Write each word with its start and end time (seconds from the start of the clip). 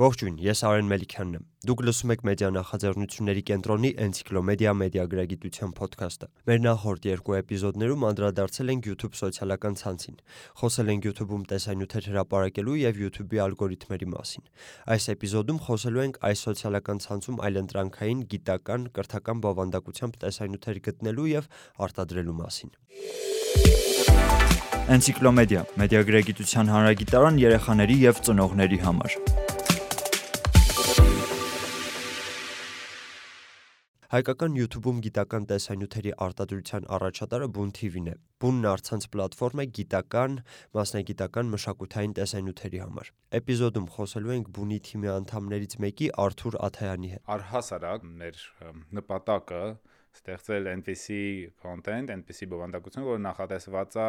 Ողջույն, 0.00 0.38
ես 0.40 0.62
Արեն 0.64 0.86
Մելիքյանն 0.88 1.34
եմ։ 1.36 1.42
Դուք 1.68 1.80
լսում 1.84 2.12
եք 2.14 2.22
Մեդիա 2.24 2.48
նախաձեռնությունների 2.56 3.42
կենտրոնի 3.50 3.90
Էնցիկլոմեդիա 4.04 4.72
մեդիագրագիտության 4.80 5.74
ոդքասթը։ 5.76 6.28
Մեր 6.48 6.62
նախորդ 6.64 7.08
երկու 7.10 7.36
էպիզոդներում 7.36 8.06
անդրադարձել 8.08 8.72
ենք 8.72 8.88
YouTube 8.88 9.18
սոցիալական 9.20 9.76
ցանցին։ 9.82 10.16
Խոսել 10.62 10.92
ենք 10.96 11.08
YouTube-ում 11.12 11.44
տեսանյութեր 11.52 12.08
հրապարակելու 12.08 12.78
եւ 12.80 13.02
YouTube-ի 13.04 13.42
ալգորիթմերի 13.44 14.08
մասին։ 14.16 14.48
Այս 14.96 15.04
էպիզոդում 15.12 15.60
խոսելու 15.68 16.02
ենք 16.08 16.16
այս 16.32 16.44
սոցիալական 16.48 17.04
ցանցում 17.04 17.44
այլընտրանքային, 17.52 18.26
գիտական, 18.32 18.88
կրթական 18.96 19.44
բովանդակությամբ 19.44 20.20
տեսանյութեր 20.24 20.82
գտնելու 20.88 21.28
եւ 21.36 21.52
արտադրելու 21.84 22.38
մասին։ 22.40 22.76
Էնցիկլոմեդիա՝ 24.92 25.62
մեդիագրագիտության 25.78 26.72
հանրագիտարան 26.72 27.42
երեխաների 27.44 27.96
եւ 28.08 28.22
ծնողների 28.26 28.80
համար։ 28.88 29.51
Հայկական 34.12 34.56
YouTube-ում 34.58 34.98
գիտական 35.04 35.44
տեսանյութերի 35.48 36.10
արտադրության 36.24 36.86
առաջատարը 36.96 37.46
Բուն 37.56 37.70
TV-ն 37.78 38.10
է։ 38.12 38.16
Բունն 38.44 38.66
առցանց 38.68 39.06
պլատֆորմ 39.14 39.62
է 39.62 39.64
գիտական, 39.78 40.34
մասնագիտական, 40.76 41.48
մշակութային 41.54 42.12
տեսանյութերի 42.18 42.82
համար։ 42.82 43.10
Էպիզոդում 43.40 43.86
խոսելու 43.94 44.34
ենք 44.34 44.50
Բունի 44.58 44.78
թիմի 44.90 45.10
անդամներից 45.14 45.76
մեկի 45.86 46.10
Արթուր 46.26 46.58
Աթայանի 46.68 47.12
հետ։ 47.14 47.24
Առհասարակ 47.38 48.04
մեր 48.20 48.44
նպատակը 49.00 49.62
ստեղծել 50.18 50.68
այնպիսի 50.72 51.20
content, 51.62 52.12
այնպիսի 52.12 52.48
բովանդակություն, 52.52 53.06
որը 53.06 53.22
նախատեսված 53.26 53.96
է 54.02 54.06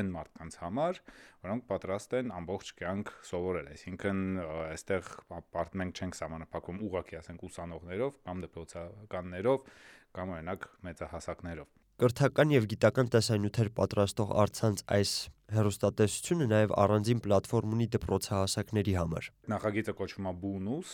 այն 0.00 0.10
մարդկանց 0.16 0.58
համար, 0.62 1.00
որոնք 1.46 1.66
պատրաստ 1.70 2.16
են 2.20 2.34
ամբողջ 2.40 2.72
կյանք 2.82 3.12
սովորել։ 3.30 3.70
Այսինքն, 3.72 4.22
այստեղ 4.66 5.10
մենք 5.82 6.02
չենք 6.02 6.20
սահմանափակում 6.20 6.84
ուղղակի 6.90 7.20
ասենք 7.22 7.48
ուսանողներով 7.50 8.20
կամ 8.28 8.46
դպրոցականներով 8.46 9.74
կամ 10.16 10.36
օրինակ 10.36 10.70
մեծահասակներով։ 10.90 11.74
Կրթական 11.96 12.50
եւ 12.52 12.64
գիտական 12.68 13.08
տեսանյութեր 13.08 13.68
պատրաստող 13.72 14.32
առցանց 14.42 14.80
այս 14.96 15.12
հերոստատեսությունը 15.56 16.48
նաև 16.50 16.74
առանձին 16.82 17.22
պլատֆորմ 17.24 17.72
ունի 17.76 17.86
դպրոցահասակների 17.94 18.94
համար։ 18.98 19.28
Նախագիծը 19.52 19.94
կոչվում 20.00 20.28
է 20.28 20.34
Bunus, 20.42 20.92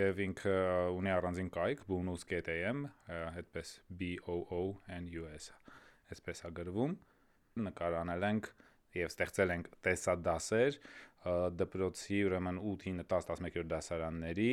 եւ 0.00 0.22
ինքը 0.24 0.54
ունի 0.96 1.12
առանձին 1.18 1.52
կայք 1.58 1.84
bonus.am, 1.92 2.80
այդպես 3.20 3.74
B 4.00 4.10
O 4.24 4.38
O 4.56 4.62
N 4.96 5.12
U 5.18 5.28
S, 5.28 5.52
այսպես 6.16 6.44
է 6.48 6.54
գրվում։ 6.62 6.96
Նկարանել 7.68 8.28
ենք 8.32 8.52
եւ 8.96 9.12
ստեղծել 9.12 9.56
ենք 9.60 9.72
տեսադասեր 9.84 10.82
դպրոցի 11.60 12.24
ուրեմն 12.30 12.64
8-ին 12.64 13.04
10-11-րդ 13.04 13.72
դասարանների 13.76 14.52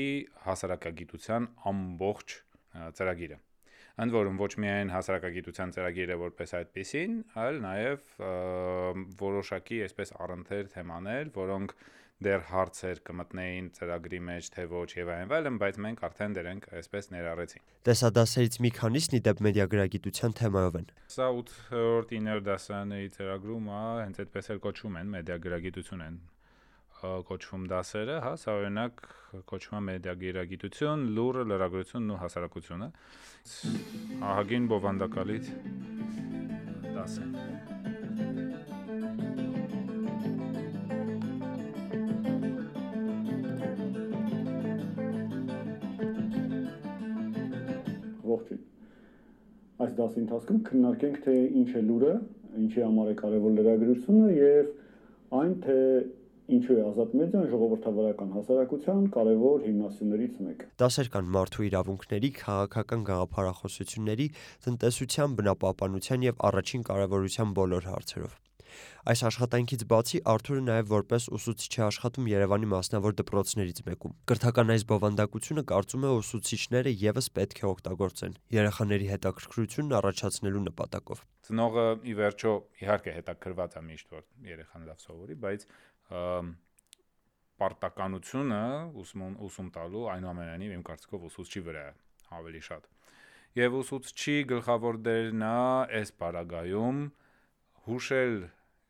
հասարակագիտության 0.51 1.53
ամբողջ 1.71 2.41
ծրագիրը 2.99 3.45
ընդ 3.97 4.13
որում 4.13 4.39
ոչ 4.41 4.51
միայն 4.61 4.91
հասարակագիտության 4.93 5.71
ծրագիրը 5.77 6.17
որպես 6.21 6.55
այդպեսին, 6.61 7.13
այլ 7.43 7.61
նաև 7.63 8.03
որոշակի 9.21 9.79
այսպես 9.87 10.13
առընթեր 10.25 10.69
թեմաներ, 10.75 11.31
որոնք 11.37 11.73
դեռ 12.25 12.45
հարցեր 12.49 13.01
կմտնեին 13.05 13.65
ծրագրի 13.77 14.19
մեջ, 14.27 14.47
թե 14.55 14.63
ոչ 14.71 14.87
եւ 14.97 15.11
այլն, 15.13 15.33
այլն, 15.37 15.59
բայց 15.61 15.75
մենք 15.85 15.99
արդեն 16.07 16.37
դրանք 16.37 16.63
այսպես 16.79 17.09
ներառեցինք։ 17.13 17.75
Տեսադասերից 17.89 18.57
մի 18.65 18.71
քանիսն 18.77 19.17
իդեպ 19.19 19.43
մեդիագրագիտության 19.47 20.35
թեմայով 20.41 20.79
են։ 20.81 20.89
Սա 21.13 21.27
8-րդ 21.37 22.15
9-րդ 22.17 22.47
դասարանների 22.47 23.13
ծրագրում 23.17 23.69
է, 23.69 23.83
հենց 24.01 24.23
այդպես 24.25 24.51
էլ 24.55 24.63
կոչվում 24.65 24.97
են, 24.97 25.13
մեդիագրագիտություն 25.17 26.03
են 26.07 26.17
կոչվում 26.97 27.65
դասերը, 27.69 28.13
հա, 28.25 28.31
սա 28.41 28.53
օրինակ 28.57 29.01
կոչվում 29.49 29.77
է 29.77 29.81
մեդիագերագիտություն, 29.87 31.03
լուրը, 31.13 31.43
լրագրությունն 31.51 32.13
ու 32.15 32.17
հասարակությունը։ 32.23 32.87
Ահագին 34.31 34.65
բովանդակալից 34.71 35.51
դաս 36.97 37.19
է։ 37.21 37.27
Ողջույն։ 48.25 48.65
Այս 49.85 49.97
դասի 50.01 50.21
ընթացքում 50.25 50.61
քննարկենք 50.71 51.23
թե 51.27 51.39
ինչ 51.61 51.69
է 51.77 51.87
լուրը, 51.93 52.13
ինչի 52.65 52.81
համար 52.87 53.13
է 53.13 53.17
կարևոր 53.21 53.57
լրագրությունը 53.61 54.29
եւ 54.33 54.71
այն 55.37 55.53
թե 55.61 55.77
ինչու 56.47 56.77
է 56.77 56.83
ազատ 56.87 57.13
մեդիան 57.19 57.47
ժողովրդավարական 57.51 58.29
հասարակության 58.37 59.07
կարևոր 59.17 59.65
հիմնասյուներից 59.67 60.39
մեկը։ 60.47 60.69
Դասեր 60.83 61.11
կան 61.17 61.29
մարդու 61.35 61.67
իրավունքների, 61.67 62.31
քաղաքական 62.39 63.05
գաղափարախոսությունների, 63.11 64.27
տնտեսության, 64.67 65.37
բնապահպանության 65.41 66.27
եւ 66.31 66.43
առաջին 66.51 66.89
կարևորության 66.91 67.55
բոլոր 67.61 67.89
հարցերով։ 67.91 68.43
Այս 69.07 69.21
աշխատանքից 69.27 69.83
բացի 69.91 70.19
Արթուրը 70.31 70.63
նաև 70.67 70.89
որպես 70.91 71.27
ուսուցիչ 71.37 71.71
է 71.77 71.81
աշխատում 71.85 72.27
Երևանի 72.31 72.69
մասնավոր 72.73 73.15
դպրոցներից 73.21 73.79
մեկում։ 73.87 74.15
Կրթական 74.31 74.73
այս 74.75 74.83
բովանդակությունը 74.91 75.63
կարծում 75.71 76.05
է 76.07 76.11
ուսուցիչները 76.17 76.93
եւս 77.03 77.29
պետք 77.37 77.61
է 77.63 77.67
օգտագործեն 77.71 78.37
երեխաների 78.57 79.09
հետաքրքրությունն 79.13 79.97
առաջացնելու 80.01 80.63
նպատակով։ 80.67 81.23
Ծնողը 81.47 81.85
ի 82.03 82.17
վերջո 82.19 82.53
իհարկե 82.83 83.11
հետաքրված 83.17 83.77
է 83.77 83.83
միշտ 83.87 84.17
որ 84.17 84.23
երեխան 84.51 84.87
լավ 84.91 85.03
սովորի, 85.07 85.37
բայց 85.47 85.67
պարտականությունը 87.61 88.61
ուսում 89.03 89.37
ուսում 89.47 89.71
տալու 89.77 90.03
այնուամենայնիվ 90.13 90.75
իմ 90.77 90.83
կարծիքով 90.89 91.25
ուսուցչի 91.31 91.63
վրա 91.67 91.85
է 91.87 91.95
ավելի 92.37 92.61
շատ։ 92.67 92.91
Եվ 93.57 93.77
ուսուցչի 93.81 94.35
գլխավոր 94.51 94.99
դերն 95.07 95.43
է 95.47 95.55
այս 95.99 96.11
պարագայում 96.21 96.99
հուշել 97.87 98.35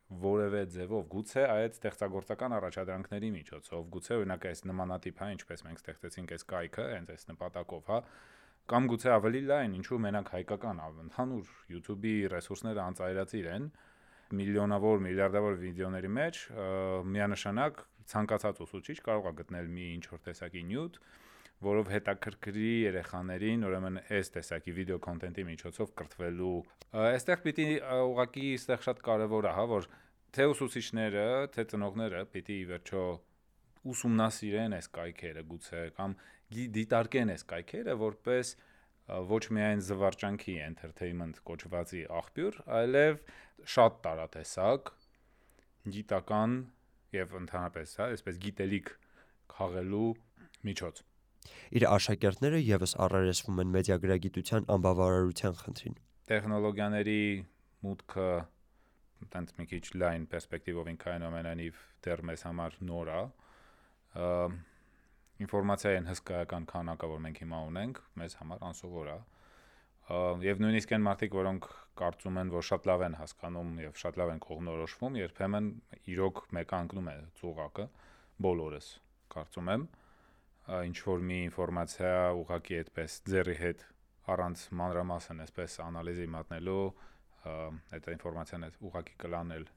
որևէ 0.07 0.61
ձևով 0.72 1.07
գուցե 1.11 1.44
այդ 1.51 1.78
ստեղծագործական 1.78 2.53
առաջադրանքների 2.57 3.29
միջոցով 3.38 3.88
գուցե 3.95 4.13
օրինակ 4.17 4.45
այս 4.51 4.61
նմանատիպ 4.69 5.17
հա 5.23 5.28
ինչպես 5.35 5.63
մենք 5.67 5.81
ստեղծեցինք 5.81 6.34
այս 6.38 6.45
կայքը 6.51 6.85
հենց 6.91 7.11
այս 7.16 7.28
նպատակով 7.31 7.91
հա 7.91 7.97
կամ 8.72 8.88
գուցե 8.91 9.11
ավելի 9.16 9.41
լայն 9.51 9.75
ինչու 9.78 9.99
մենակ 10.07 10.31
հայկական 10.38 10.79
ընդհանուր 11.07 11.51
YouTube-ի 11.73 12.16
ռեսուրսները 12.35 12.81
անծայրածիր 12.88 13.49
են 13.57 13.67
միլիոնավոր 14.38 15.03
միլիարդավոր 15.07 15.55
վիդեոների 15.61 16.11
մեջ 16.17 16.41
միանշանակ 17.13 17.79
ցանկացած 18.11 18.59
ուսուցիչ 18.65 18.97
կարող 19.07 19.29
է 19.31 19.33
գտնել 19.41 19.71
մի 19.77 19.85
ինչ 19.97 20.03
որ 20.11 20.21
տեսակի 20.27 20.63
նյութ 20.71 20.99
որով 21.57 21.88
հետաքրքրի 21.89 22.71
երեխաներին, 22.85 23.63
ուրեմն 23.66 23.95
այս 24.13 24.29
տեսակի 24.35 24.73
վիդեո 24.77 24.97
կոնտենտի 25.07 25.45
միջոցով 25.47 25.93
կրթվելու։ 25.97 26.51
Այստեղ 27.01 27.41
պիտի 27.47 27.66
ուղղակի 27.97 28.43
այստեղ 28.57 28.83
շատ 28.87 29.01
կարևոր 29.07 29.47
է, 29.47 29.53
հա, 29.57 29.63
որ 29.71 29.87
թե 30.37 30.47
ուսուցիչները, 30.53 31.25
թե 31.55 31.66
ծնողները 31.71 32.21
պիտի 32.35 32.57
ի 32.61 32.67
վերջո 32.71 33.03
ուսումնասիրեն 33.87 34.77
այս 34.77 34.89
կայքերը 34.97 35.43
գուցե 35.49 35.83
կամ 35.97 36.16
դիտարկեն 36.77 37.33
այս 37.33 37.45
կայքերը 37.51 37.95
որպես 38.03 38.53
ոչ 39.07 39.44
միայն 39.56 39.81
զվարճանքի 39.88 40.56
entertainment 40.66 41.38
կոչվածի 41.47 42.01
աղբյուր, 42.12 42.57
այլև 42.79 43.22
շատ 43.73 44.00
տարատեսակ 44.07 44.91
գիտական 45.97 46.57
եւ 47.16 47.35
ընդհանրապես, 47.41 47.94
հա, 48.01 48.09
այսպես 48.17 48.41
գիտելիք 48.44 48.91
խաղելու 49.56 50.09
միջոց։ 50.67 51.01
Իր 51.79 51.85
աշակերտները 51.88 52.59
եւս 52.67 52.94
առերեսվում 53.07 53.62
են 53.63 53.73
մեդիագրագիտության 53.78 54.67
անբավարարության 54.75 55.57
խնդրին։ 55.62 55.97
Տեխնոլոգիաների 56.28 57.22
մուտքը 57.88 58.29
տենց 59.34 59.53
մի 59.57 59.66
քիչ 59.72 59.84
լայն 60.01 60.25
պերսպեկտիվով 60.34 60.90
ինքը 60.91 61.13
այնուամենայնիվ 61.13 61.79
դեռ 62.07 62.23
մեզ 62.28 62.44
համար 62.47 62.75
նոր 62.90 63.13
է 63.16 63.22
ինֆորմացիայի 65.43 65.97
են 66.01 66.09
հսկայական 66.11 66.67
քանակը, 66.72 67.09
որ 67.11 67.22
մենք 67.28 67.41
հիմա 67.43 67.59
ունենք, 67.67 67.99
մեզ 68.22 68.37
համար 68.41 68.63
անսովոր 68.67 69.11
է։ 69.13 69.17
Եվ 70.47 70.61
նույնիսկ 70.63 70.93
այն 70.97 71.03
մարդիկ, 71.07 71.37
որոնք 71.37 71.67
կարծում 71.99 72.39
են, 72.41 72.51
որ 72.55 72.66
շատ 72.67 72.87
լավ 72.87 73.03
են 73.07 73.17
հասկանում 73.22 73.72
եւ 73.84 73.97
շատ 74.01 74.19
լավ 74.22 74.31
են 74.34 74.41
կողմնորոշվում, 74.47 75.17
երբեմն 75.19 75.67
իրոք 76.16 76.41
մեկը 76.57 76.78
անկնում 76.78 77.09
է 77.11 77.16
ծուղակը, 77.41 77.85
բոլորս 78.47 78.87
կարծում 79.35 79.72
եմ, 79.75 79.87
ինչ 80.67 80.97
որ 81.07 81.22
մի 81.28 81.37
ինֆորմացիա 81.47 82.16
ուղակի 82.37 82.78
այդպես 82.81 83.13
ձեռի 83.28 83.57
հետ 83.61 83.83
առանց 84.33 84.63
մանրամասն 84.79 85.43
այսպես 85.45 85.75
անալիզի 85.85 86.25
մատնելու 86.33 86.81
այդ 87.95 88.09
ինֆորմացիան 88.13 88.67
է 88.67 88.69
ուղակի 88.90 89.16
կլանել 89.23 89.67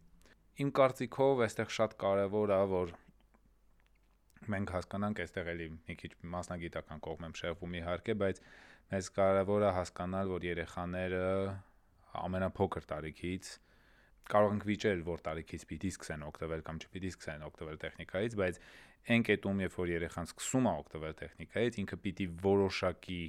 իմ 0.65 0.73
կարծիքով 0.81 1.43
այստեղ 1.47 1.71
շատ 1.77 1.95
կարևոր 2.01 2.55
է 2.57 2.59
որ 2.73 2.91
մենք 4.49 4.71
հասկանանք 4.75 5.23
այստեղ 5.25 5.49
էլի 5.53 5.67
մի 5.89 5.97
քիչ 6.01 6.11
մասնագիտական 6.35 7.03
կողմ 7.07 7.27
եմ 7.29 7.35
շեղվում 7.41 7.75
իհարկե 7.81 8.15
բայց 8.21 8.39
մեզ 8.91 9.11
կարևոր 9.17 9.67
է 9.69 9.73
հասկանալ 9.77 10.31
որ 10.31 10.47
երեխաները 10.49 11.25
ամենափոքր 12.21 12.87
տարիքից 12.91 13.51
կարող 14.31 14.53
ենք 14.55 14.65
վիճել, 14.71 15.03
որ 15.07 15.23
տարիքից 15.27 15.67
պիտի 15.71 15.91
սկսեն 15.91 16.25
օգտվել 16.31 16.63
կամ 16.67 16.81
չպիտի 16.81 17.11
սկսեն 17.11 17.45
օգտվել 17.51 17.79
տեխնիկայից, 17.85 18.37
բայց 18.41 18.59
այն 19.11 19.25
կետում, 19.27 19.63
երբ 19.65 19.77
որ 19.81 19.91
երեխան 19.91 20.29
սկսում 20.31 20.69
է 20.71 20.73
օգտվել 20.81 21.15
տեխնիկայից, 21.21 21.79
ինքը 21.83 21.99
պիտի 22.05 22.27
որոշակի 22.47 23.23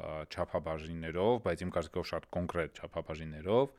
չափաբաժիններով, 0.00 1.32
բայց 1.46 1.64
իմ 1.64 1.72
կարծիքով 1.76 2.08
շատ 2.10 2.28
կոնկրետ 2.36 2.80
չափաբաժիններով 2.80 3.72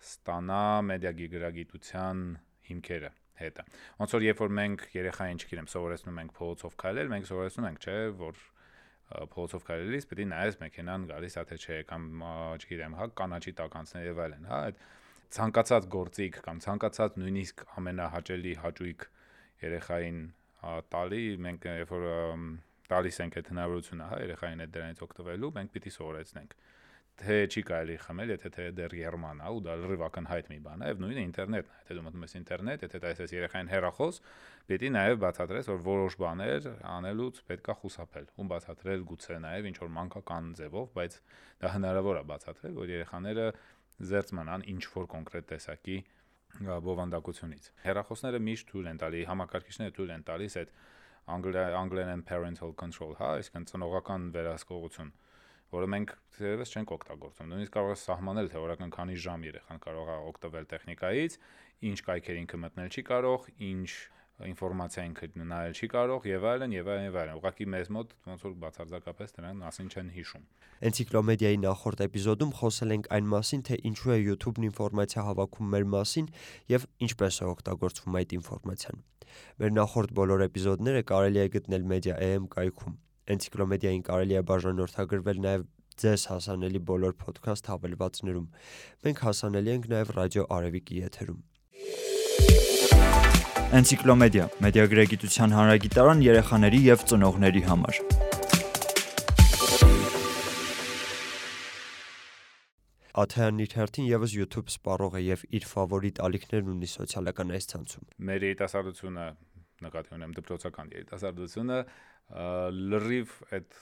ստանա 0.00 0.62
մեդիա 0.90 1.12
գիգրագիտության 1.20 2.22
հիմքերը 2.70 3.10
հետը։ 3.40 3.64
Ոնց 4.00 4.14
որ 4.16 4.24
երբ 4.26 4.40
որ 4.40 4.54
մենք 4.60 4.86
երեխային, 4.94 5.40
չգիտեմ, 5.40 5.68
սովորեցնում 5.74 6.20
ենք 6.20 6.34
փողոցով 6.40 6.76
քայլել, 6.80 7.12
մենք 7.14 7.28
սովորեցնում 7.30 7.68
ենք, 7.70 7.84
չէ, 7.86 7.98
որ 8.20 8.40
փողոցով 9.10 9.64
քայլելիս 9.66 10.06
պետք 10.10 10.22
է 10.22 10.26
նայես 10.30 10.56
մեքենան 10.60 11.06
գալիս 11.10 11.36
թե 11.50 11.56
չէ 11.60 11.78
կամ 11.90 12.04
չգիտեմ, 12.60 12.92
հա, 13.00 13.06
կանաչի 13.20 13.52
տականցներ 13.60 14.04
եւ 14.06 14.20
այլն, 14.24 14.44
հա, 14.50 14.58
այդ 14.70 14.84
ցանկացած 15.34 15.88
գործիք 15.94 16.38
կամ 16.46 16.60
ցանկացած 16.66 17.18
նույնիսկ 17.22 17.64
ամենահաճելի 17.80 18.54
հաճույք 18.64 19.06
երեխային 19.64 20.20
տալի 20.94 21.24
մենք 21.46 21.66
երբ 21.80 21.94
որ 21.96 22.06
տալիս 22.90 23.20
ենք 23.24 23.36
այդ 23.40 23.50
հնարավորությունը, 23.50 24.06
հա, 24.10 24.16
երեխային 24.26 24.62
այդ 24.64 24.72
դրանից 24.74 25.02
օգտվելու, 25.06 25.50
մենք 25.58 25.74
պիտի 25.74 25.92
սովորեցնենք 25.96 26.56
թե 27.20 27.36
չի 27.50 27.62
կարելի 27.68 27.96
խմել, 28.00 28.30
եթե 28.32 28.50
թե 28.54 28.64
դեռ 28.76 28.94
երման 28.96 29.40
է 29.44 29.50
ու 29.52 29.60
դա 29.66 29.74
լրիվ 29.80 30.04
ակնհայտ 30.06 30.46
մի 30.50 30.58
բան 30.64 30.84
է, 30.84 30.90
եւ 30.90 31.00
նույնը 31.04 31.24
ինտերնետն 31.28 31.70
է, 31.70 31.80
եթե 31.80 31.96
դու 31.98 32.04
մտնում 32.06 32.24
ես 32.26 32.34
ինտերնետ, 32.40 32.84
եթե 32.86 33.00
դա 33.04 33.10
ես 33.12 33.34
երեխային 33.36 33.70
հեռախոս, 33.70 34.20
պետք 34.70 34.86
է 34.86 34.90
նաեւ 34.96 35.18
բացատրես, 35.24 35.70
որ 35.70 35.82
որոշ 35.90 36.16
բաներ 36.20 36.68
անելուց 36.90 37.42
պետքա 37.50 37.76
խուսափել, 37.80 38.30
ու 38.40 38.46
բացատրել 38.50 39.04
գուցե 39.10 39.38
նաեւ 39.44 39.68
ինչ 39.70 39.76
որ 39.80 39.92
մանկական 40.00 40.50
ձևով, 40.60 40.88
բայց 40.96 41.18
դա 41.60 41.72
հնարավոր 41.76 42.20
է 42.20 42.24
բացատրել, 42.30 42.74
որ 42.80 42.94
երեխաները 42.94 43.46
զերծ 44.10 44.32
մնան 44.40 44.66
ինչ 44.70 44.84
որ 44.96 45.10
կոնկրետ 45.12 45.50
տեսակի 45.50 45.98
բովանդակությունից։ 46.60 47.66
Հեռախոսները 47.84 48.38
միշտ 48.46 48.70
թույլ 48.70 48.88
են 48.90 49.00
տալի, 49.00 49.20
համակարգիչները 49.30 49.92
թույլ 49.96 50.14
են 50.16 50.24
տալիս 50.30 50.56
այդ 50.60 50.72
անգլերեն 51.30 52.24
parental 52.26 52.72
control, 52.80 53.12
հա, 53.20 53.28
այսինքն 53.38 53.66
ծնողական 53.70 54.24
վերահսկողություն 54.34 55.12
որը 55.74 55.88
մենք 55.94 56.14
դերևս 56.40 56.72
չենք 56.76 56.94
օգտագործում։ 56.96 57.50
Նույնիսկ 57.50 57.74
կարող 57.76 57.90
է 57.90 57.98
սահմանել 58.00 58.48
թե 58.50 58.60
օրական 58.60 58.94
քանի 58.96 59.18
ժամ 59.24 59.44
երեխան 59.50 59.82
կարող 59.84 60.08
է 60.10 60.16
օգտվել 60.30 60.70
տեխնիկայից, 60.70 61.36
ինչ 61.90 61.98
կայքեր 62.10 62.40
ինքը 62.40 62.60
մտնել 62.64 62.90
չի 62.90 63.04
կարող, 63.10 63.46
ինչ 63.70 63.90
ինֆորմացիա 64.40 65.02
ինքը 65.10 65.26
նայել 65.50 65.74
չի 65.76 65.88
կարող 65.92 66.26
եւ 66.30 66.44
այլն 66.50 66.74
եւ 66.76 66.86
այլն 66.92 67.06
եւ 67.06 67.18
այլն։ 67.20 67.40
Ուղղակի 67.40 67.66
մեզ 67.74 67.90
մոտ 67.96 68.14
ոնց 68.30 68.44
որ 68.46 68.54
բացարձակապես 68.62 69.34
դրան 69.36 69.60
մասին 69.60 69.90
չեն 69.90 70.08
հիշում։ 70.16 70.46
Էնցիկլոմեդիայի 70.90 71.60
նախորդ 71.64 72.02
էպիզոդում 72.06 72.54
խոսել 72.60 72.94
ենք 72.96 73.10
այն 73.18 73.28
մասին, 73.34 73.64
թե 73.68 73.78
ինչու 73.90 74.14
է 74.16 74.18
YouTube-ն 74.20 74.68
ինֆորմացիա 74.70 75.26
հավաքում 75.28 75.70
մեր 75.76 75.86
մասին 75.96 76.32
եւ 76.72 76.88
ինչպես 77.10 77.40
է 77.40 77.50
օգտագործվում 77.50 78.18
այդ 78.20 78.34
ինֆորմացիան։ 78.40 79.04
Մեր 79.60 79.76
նախորդ 79.76 80.16
բոլոր 80.20 80.48
էպիզոդները 80.48 81.06
կարելի 81.12 81.44
է 81.44 81.46
գտնել 81.60 81.88
Media.am 81.92 82.50
կայքում։ 82.56 82.98
Էնցիկլոմեդիային 83.30 84.02
կարելի 84.06 84.36
է 84.40 84.42
բաժանորդագրվել 84.50 85.40
նաև 85.44 85.66
ձեզ 86.02 86.22
հասանելի 86.30 86.80
բոլոր 86.90 87.12
ոդքասթ 87.20 87.68
հավելվածներում։ 87.70 88.46
Մենք 89.06 89.22
հասանելի 89.26 89.72
ենք 89.74 89.84
նաև 89.92 90.12
ռադիո 90.16 90.46
Արևիկի 90.56 91.02
եթերում։ 91.04 91.40
Էնցիկլոմեդիա՝ 93.80 94.46
մեդիագրագիտության 94.66 95.54
հանրագիտարան 95.54 96.24
երեխաների 96.26 96.80
եւ 96.88 97.04
ծնողների 97.12 97.62
համար։ 97.70 98.00
Աթեյանն 103.20 103.62
իր 103.62 103.72
հերթին 103.76 104.06
եւս 104.10 104.34
YouTube 104.38 104.70
սպառող 104.74 105.16
է 105.18 105.22
եւ 105.26 105.40
իր 105.58 105.64
ֆավորիտ 105.70 106.20
ալիքներն 106.26 106.68
ունի 106.74 106.88
սոցիալական 106.94 107.54
այս 107.58 107.70
ցանցում։ 107.74 108.04
Մեր 108.30 108.46
երիտասարդությունը 108.48 109.24
նկատի 109.86 110.14
ունեմ 110.16 110.34
դպրոցական 110.38 110.90
երիտասարդությունը 110.96 111.78
լրիվ 112.30 113.32
այդ 113.56 113.76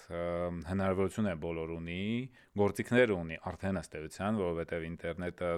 հնարավորություն 0.68 1.28
է 1.28 1.34
բոլոր 1.42 1.72
ունի, 1.76 2.02
գործիքներ 2.62 3.12
ունի 3.16 3.38
արդեն 3.50 3.80
ըստ 3.82 3.96
էության, 3.98 4.38
որովհետև 4.40 4.86
ինտերնետը 4.88 5.50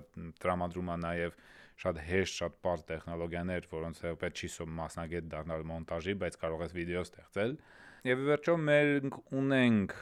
տրամադրում 0.43 0.91
է 0.91 0.97
նաև 1.05 1.37
շատ 1.81 2.01
հեշտ, 2.07 2.35
շատ 2.41 2.57
པարզ 2.61 2.83
տեխնոլոգիաներ, 2.91 3.69
որոնց 3.71 4.01
պետք 4.21 4.41
չի 4.41 4.67
մասնագետ 4.81 5.31
դառնալ 5.33 5.63
մոնտաժի, 5.71 6.17
բայց 6.21 6.41
կարող 6.43 6.65
ես 6.67 6.75
վիդեո 6.77 7.05
ստեղծել։ 7.07 7.55
Եվ 8.11 8.21
ի 8.21 8.27
վերջո 8.31 8.57
մենք 8.67 9.17
ունենք 9.41 9.95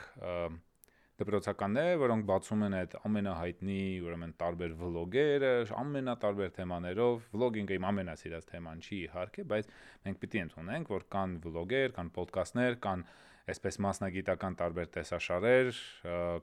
դպրոցականներ, 1.18 1.92
որոնք 1.98 2.26
բացում 2.28 2.60
են 2.68 2.74
այդ 2.78 2.92
ամենահայտնի, 3.08 3.78
ուրեմն 4.06 4.34
տարբեր 4.38 4.74
վլոգերը, 4.78 5.50
ամենատարբեր 5.82 6.52
թեմաներով։ 6.58 7.24
Վլոգինգը 7.32 7.78
իմ 7.78 7.86
ամենասիրած 7.88 8.46
թեման 8.52 8.82
չի 8.86 8.98
իհարկե, 9.08 9.46
բայց 9.50 9.72
մենք 10.06 10.20
պիտի 10.22 10.42
ընդունենք, 10.44 10.92
որ 10.94 11.06
կան 11.18 11.34
վլոգեր, 11.48 11.94
կան 11.98 12.12
ոդկասթներ, 12.18 12.78
կան 12.86 13.04
այսպես 13.48 13.78
մասնագիտական 13.88 14.58
տարբեր 14.62 14.90
տեսաշարեր, 14.94 15.70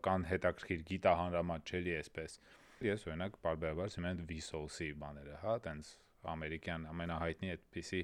կան 0.06 0.28
հետաքրքիր 0.36 0.86
գիտահանրամատչելի 0.92 1.96
այսպես։ 2.02 2.40
Ես 2.86 3.06
օրինակ 3.08 3.38
բարբերաբար 3.46 3.92
սիրում 3.96 4.10
եմ 4.12 4.24
Vsauce-ի 4.32 4.90
բաները, 5.00 5.36
հա, 5.46 5.54
տենց 5.66 5.92
ամերիկյան 6.26 6.88
ամենահայտնի 6.90 7.52
այդպիսի 7.54 8.02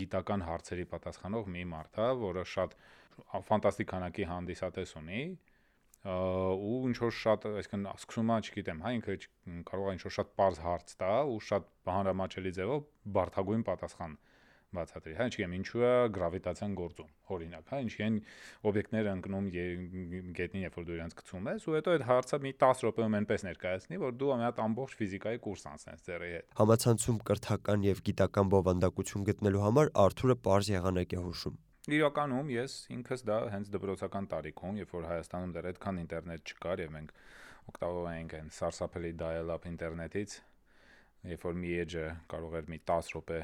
գիտական 0.00 0.44
հարցերի 0.48 0.86
պատասխանող 0.94 1.50
մի 1.54 1.64
մարդ, 1.72 2.00
հա, 2.00 2.08
որը 2.22 2.44
շատ 2.54 2.74
ֆանտաստիկ 3.48 3.90
քանակի 3.92 4.26
հանդիսատես 4.32 4.94
ունի, 5.02 5.20
ու 6.06 6.78
ինչ 6.88 6.96
որ 7.02 7.12
շատ, 7.18 7.44
այսինքն 7.58 7.88
սկսում 7.96 8.30
է, 8.30 8.38
չգիտեմ, 8.46 8.82
հա, 8.86 8.92
ինքը 8.98 9.16
կարող 9.66 9.88
է 9.88 9.94
ինչ 9.98 10.02
որ 10.06 10.14
շատ 10.18 10.32
པարզ 10.38 10.60
հարց 10.62 10.94
տա 11.02 11.12
ու 11.26 11.40
շատ 11.48 11.68
հանրամաչելի 11.90 12.52
ձևով 12.58 12.84
բարթագույն 13.18 13.64
պատասխան 13.66 14.14
բացատրի։ 14.78 15.14
Հա, 15.16 15.26
ինչի՞ 15.28 15.42
եմ, 15.44 15.52
ինչու 15.58 15.82
է 15.88 15.92
գրավիտացիան 16.12 16.72
գործում, 16.78 17.12
օրինակ, 17.34 17.70
հա, 17.72 17.78
ինչի 17.86 18.02
են 18.04 18.18
օբյեկտները 18.68 19.14
ընկնում 19.16 19.46
գետնին, 20.38 20.64
երբ 20.66 20.76
որ 20.78 20.86
դու 20.88 20.96
իրենց 20.98 21.16
գցում 21.18 21.48
ես, 21.48 21.64
ու 21.68 21.76
հետո 21.78 21.94
այդ 21.96 22.04
հարցը 22.08 22.40
մի 22.44 22.52
10 22.64 22.84
րոպեում 22.84 23.16
այնպես 23.18 23.46
ներկայացնի, 23.48 24.00
որ 24.04 24.18
դու 24.20 24.34
հատ 24.44 24.60
ամբողջ 24.68 24.98
ֆիզիկայի 25.00 25.40
կուրս 25.48 25.64
անցնես 25.72 26.04
ձեռի 26.08 26.30
հետ։ 26.36 26.52
Համացանցում 26.60 27.22
կրթական 27.32 27.88
եւ 27.88 28.04
գիտական 28.10 28.52
բովանդակություն 28.52 29.26
գտնելու 29.32 29.64
համար 29.64 29.92
Արթուրը 30.04 30.38
པարզ 30.44 30.72
եղանակ 30.76 31.16
է 31.16 31.24
հուշում 31.24 31.58
իրականում 31.88 32.50
ես 32.52 32.72
ինքս 32.92 33.22
դա 33.24 33.36
հենց 33.52 33.68
դպրոցական 33.72 34.26
տարիքում, 34.28 34.78
երբ 34.82 34.90
որ 34.92 35.06
Հայաստանում 35.08 35.52
դեռ 35.56 35.68
այդքան 35.70 36.00
ինտերնետ 36.02 36.52
չկար 36.52 36.82
եւ 36.84 36.90
մենք 36.96 37.14
օգտվող 37.72 38.08
էինք 38.12 38.34
այն 38.38 38.50
սարսափելի 38.58 39.12
dial-up 39.22 39.64
ինտերնետից, 39.68 40.34
երբ 41.32 41.46
որ 41.48 41.56
մի 41.62 41.72
edge-ը 41.84 42.04
կարող 42.32 42.58
էր 42.60 42.68
մի 42.72 42.78
10 42.92 43.10
րոպե 43.14 43.40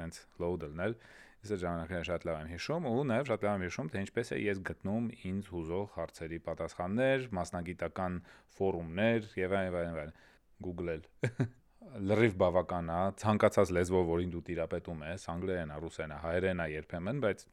հենց 0.00 0.20
load 0.42 0.66
լնել, 0.70 0.96
ես 1.40 1.52
այդ 1.54 1.62
ժամանակները 1.64 2.06
շատ 2.10 2.26
լավ 2.28 2.40
եմ 2.40 2.50
հիշում 2.54 2.88
ու 2.90 3.04
նաև 3.10 3.30
շատ 3.30 3.44
լավ 3.46 3.54
եմ 3.58 3.64
հիշում, 3.66 3.90
թե 3.90 4.02
ինչպես 4.06 4.30
է 4.30 4.38
ես 4.40 4.60
գտնում 4.70 5.06
ինձ 5.30 5.50
հուզող 5.50 5.86
հարցերի 5.98 6.38
պատասխաններ, 6.46 7.24
մասնագիտական 7.40 8.18
ֆորումներ 8.58 9.30
եւ 9.40 9.56
այլն 9.60 9.88
եւ 9.90 10.00
այլն 10.02 10.18
Google-ել 10.66 11.06
լրիվ 12.10 12.34
բավական 12.38 12.90
է 12.92 12.98
ցանկացած 13.22 13.72
լեզվով 13.74 14.10
որին 14.10 14.34
դու 14.34 14.42
տիրապետում 14.50 15.00
ես 15.10 15.24
անգլերեն, 15.32 15.72
ռուսերեն, 15.80 16.12
հայերեն 16.22 16.60
է 16.60 16.66
երբեմն, 16.70 17.22
բայց 17.24 17.46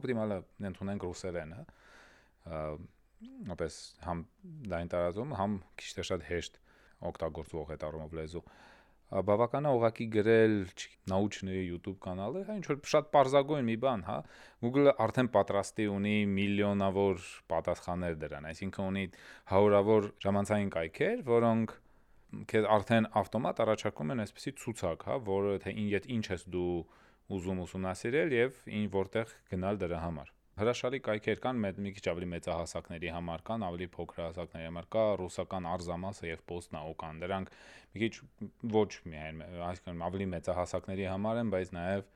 օպտիմալը 0.00 0.38
ընդունենք 0.70 1.06
ռուսերենը 1.08 1.60
ապես 3.54 3.76
համ 4.06 4.24
դայն 4.72 4.90
տարածում, 4.94 5.36
համ 5.38 5.54
քիչ 5.78 5.90
թե 5.98 6.04
շատ 6.08 6.26
հեշտ 6.28 6.58
օգտագործվող 7.08 7.72
այդ 7.74 7.86
առումով 7.88 8.18
լեզու 8.18 8.44
բավական 9.08 9.64
է 9.64 9.70
ուղակի 9.72 10.06
գրել 10.12 10.54
նաուչնի 11.08 11.60
YouTube 11.64 11.96
կանալը, 12.04 12.42
հա 12.44 12.56
ինչ 12.58 12.66
որ 12.68 12.80
շատ 12.92 13.06
པարզագույն 13.08 13.68
մի 13.68 13.76
բան, 13.84 14.02
հա։ 14.04 14.16
Google-ը 14.64 14.92
արդեն 15.04 15.30
պատրաստի 15.32 15.86
ունի 15.94 16.16
միլիոնավոր 16.34 17.22
պատասխաններ 17.52 18.18
դրան, 18.20 18.48
այսինքն 18.52 18.90
ունի 18.92 19.04
հարյուրավոր 19.52 20.10
ժամանցային 20.26 20.72
կայքեր, 20.76 21.24
որոնք 21.32 21.74
քեզ 22.52 22.68
արդեն 22.76 23.08
ավտոմատ 23.22 23.62
առաջարկում 23.64 24.12
են 24.12 24.22
այսպեսի 24.28 24.52
ցուցակ, 24.60 25.08
հա, 25.08 25.16
որը 25.32 25.54
թե 25.64 25.72
ինչ 26.18 26.24
ես 26.28 26.44
դու 26.52 26.72
ուզում 27.28 27.62
ուսումնասիրել 27.66 28.34
եւ 28.38 28.58
ինչ 28.78 28.88
որտեղ 28.98 29.38
գնալ 29.52 29.80
դրա 29.84 30.02
համար 30.06 30.34
հրաշալի 30.58 30.98
կայքեր 31.06 31.40
կան 31.42 31.58
մեծ 31.62 31.76
մի 31.84 31.90
քիչ 31.94 32.04
ավելի 32.10 32.28
մեծահասակների 32.32 33.10
համար 33.14 33.42
կան, 33.46 33.64
ավելի 33.68 33.86
փոքր 33.94 34.22
հասակների 34.24 34.66
համար 34.66 34.86
կա 34.94 35.04
ռուսական 35.20 35.68
Արզամասը 35.70 36.26
եւ 36.26 36.40
Պոստնաու 36.50 36.94
կան։ 37.02 37.20
Դրանք 37.22 37.52
մի 37.94 38.02
քիչ 38.02 38.14
ոչ 38.74 38.88
միայն, 39.12 39.42
այսինքն 39.68 40.02
ավելի 40.08 40.26
մեծահասակների 40.34 41.06
համար 41.12 41.40
են, 41.44 41.52
բայց 41.54 41.70
նաեւ 41.78 42.10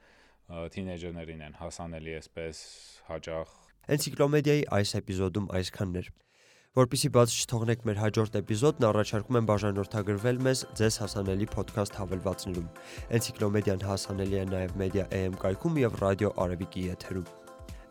թինեյջերներին 0.74 1.44
են 1.46 1.56
հասանելի 1.62 2.16
այսպես 2.18 2.64
հաճախ։ 3.12 3.54
Էնցիկլոմեդիայի 3.92 4.66
այս 4.78 4.94
էպիզոդում 5.02 5.46
այսքանն 5.62 6.02
էր։ 6.02 6.10
Որպեսի 6.72 7.08
բաց 7.12 7.32
չթողնեք 7.36 7.82
մեր 7.84 7.98
հաջորդ 8.00 8.36
էպիզոդն, 8.38 8.84
առաջարկում 8.88 9.38
եմ 9.40 9.48
բաժանորդագրվել 9.50 10.38
մեզ 10.46 10.62
ձեզ 10.80 10.96
հասանելի 11.02 11.48
ոդքասթ 11.52 11.98
հավելվածներում։ 12.00 12.70
Էնցիկլոմեդիան 13.18 13.84
հասանելի 13.90 14.38
է 14.40 14.46
նաև 14.48 14.72
Media 14.80 15.04
AM 15.18 15.36
կայքում 15.42 15.76
եւ 15.82 15.98
ռադիո 16.00 16.30
Արևիկի 16.46 16.86
եթերում։ 16.86 17.28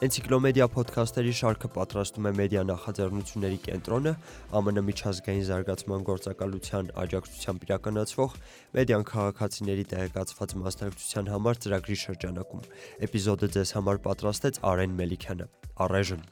Էնցիկլոմեդիա 0.01 0.67
ոդքասթերի 0.73 1.35
շարքը 1.37 1.69
պատրաստում 1.77 2.25
է 2.25 2.33
մեդիա 2.41 2.63
նախաձեռնությունների 2.71 3.59
կենտրոնը, 3.69 4.13
ԱՄՆ 4.49 4.83
միջազգային 4.89 5.45
զարգացման 5.51 6.05
գործակալության 6.09 6.91
աջակցությամբ 7.05 7.69
իրականացվող 7.69 8.37
մեդիան 8.81 9.07
քաղաքացիների 9.13 9.85
տեղեկացված 9.93 10.59
մասնակցության 10.65 11.33
համար 11.37 11.61
ծրագրի 11.61 12.01
շրջանակում։ 12.09 12.67
Էպիզոդը 13.05 13.53
ձեզ 13.61 13.77
համար 13.77 14.05
պատրաստեց 14.09 14.63
Արեն 14.73 15.01
Մելիքյանը։ 15.05 15.51
Առայժմ 15.85 16.29